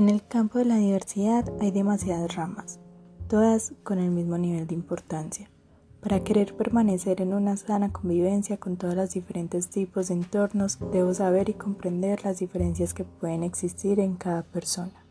[0.00, 2.80] En el campo de la diversidad hay demasiadas ramas,
[3.28, 5.50] todas con el mismo nivel de importancia.
[6.00, 11.12] Para querer permanecer en una sana convivencia con todos los diferentes tipos de entornos, debo
[11.12, 15.04] saber y comprender las diferencias que pueden existir en cada persona.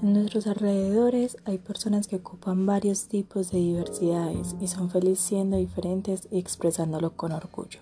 [0.00, 5.58] En nuestros alrededores hay personas que ocupan varios tipos de diversidades y son felices siendo
[5.58, 7.80] diferentes y expresándolo con orgullo.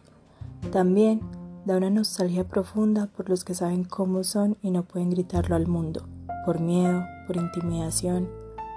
[0.73, 1.21] También
[1.71, 5.69] Da una nostalgia profunda por los que saben cómo son y no pueden gritarlo al
[5.69, 6.03] mundo,
[6.45, 8.29] por miedo, por intimidación,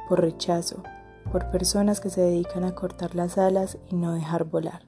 [0.07, 0.83] por rechazo,
[1.31, 4.83] por personas que se dedican a cortar las alas y no dejar volar.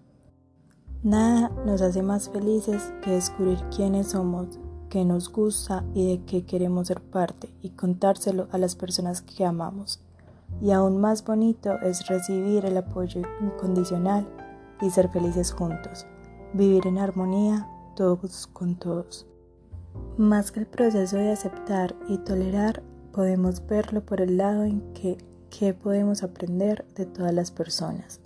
[1.02, 6.46] Nada nos hace más felices que descubrir quiénes somos, qué nos gusta y de qué
[6.46, 10.00] queremos ser parte y contárselo a las personas que amamos.
[10.62, 14.28] Y aún más bonito es recibir el apoyo incondicional
[14.80, 16.06] y ser felices juntos,
[16.54, 19.26] vivir en armonía todos con todos.
[20.18, 25.18] Más que el proceso de aceptar y tolerar, podemos verlo por el lado en que
[25.50, 28.20] qué podemos aprender de todas las personas,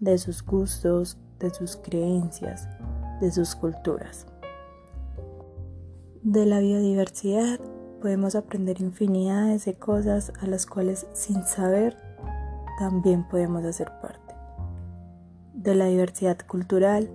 [0.00, 2.68] de sus gustos, de sus creencias,
[3.20, 4.26] de sus culturas.
[6.22, 7.60] De la biodiversidad
[8.00, 11.96] podemos aprender infinidades de cosas a las cuales sin saber
[12.78, 14.34] también podemos hacer parte.
[15.54, 17.10] De la diversidad cultural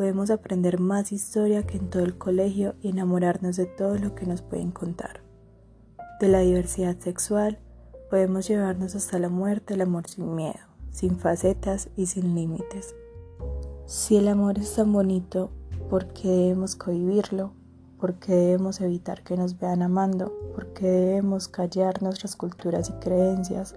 [0.00, 4.24] podemos aprender más historia que en todo el colegio y enamorarnos de todo lo que
[4.24, 5.20] nos pueden contar.
[6.18, 7.58] De la diversidad sexual
[8.08, 10.56] podemos llevarnos hasta la muerte el amor sin miedo,
[10.90, 12.94] sin facetas y sin límites.
[13.84, 15.50] Si el amor es tan bonito,
[15.90, 17.52] ¿por qué debemos cohibirlo?
[17.98, 20.32] ¿Por qué debemos evitar que nos vean amando?
[20.54, 23.74] ¿Por qué debemos callar nuestras culturas y creencias?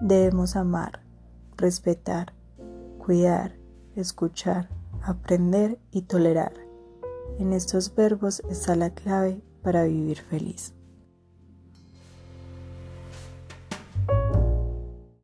[0.00, 0.98] Debemos amar,
[1.56, 2.32] respetar,
[2.98, 3.54] cuidar,
[3.94, 4.68] escuchar,
[5.06, 6.52] aprender y tolerar.
[7.38, 10.74] En estos verbos está la clave para vivir feliz.